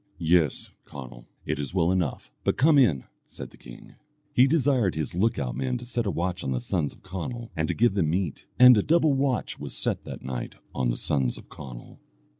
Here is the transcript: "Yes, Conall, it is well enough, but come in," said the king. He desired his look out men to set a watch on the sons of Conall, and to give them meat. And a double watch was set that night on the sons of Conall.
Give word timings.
"Yes, 0.17 0.71
Conall, 0.83 1.27
it 1.45 1.59
is 1.59 1.75
well 1.75 1.91
enough, 1.91 2.31
but 2.43 2.57
come 2.57 2.79
in," 2.79 3.03
said 3.27 3.51
the 3.51 3.55
king. 3.57 3.93
He 4.33 4.47
desired 4.47 4.95
his 4.95 5.13
look 5.13 5.37
out 5.37 5.55
men 5.55 5.77
to 5.77 5.85
set 5.85 6.07
a 6.07 6.09
watch 6.09 6.43
on 6.43 6.51
the 6.53 6.59
sons 6.59 6.91
of 6.93 7.03
Conall, 7.03 7.51
and 7.55 7.67
to 7.67 7.75
give 7.75 7.93
them 7.93 8.09
meat. 8.09 8.47
And 8.57 8.75
a 8.79 8.81
double 8.81 9.13
watch 9.13 9.59
was 9.59 9.77
set 9.77 10.03
that 10.05 10.23
night 10.23 10.55
on 10.73 10.89
the 10.89 10.97
sons 10.97 11.37
of 11.37 11.49
Conall. 11.49 11.99